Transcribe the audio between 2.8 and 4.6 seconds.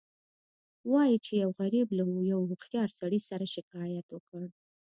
سړي سره شکایت وکړ.